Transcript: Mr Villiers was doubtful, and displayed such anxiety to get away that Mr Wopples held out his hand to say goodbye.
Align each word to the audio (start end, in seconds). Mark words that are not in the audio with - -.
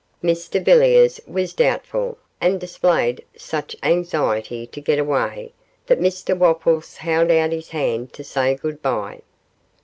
Mr 0.23 0.59
Villiers 0.65 1.21
was 1.27 1.53
doubtful, 1.53 2.17
and 2.41 2.59
displayed 2.59 3.23
such 3.37 3.75
anxiety 3.83 4.65
to 4.65 4.81
get 4.81 4.97
away 4.97 5.53
that 5.85 5.99
Mr 6.01 6.35
Wopples 6.35 6.97
held 6.97 7.29
out 7.29 7.51
his 7.51 7.69
hand 7.69 8.11
to 8.13 8.23
say 8.23 8.55
goodbye. 8.55 9.21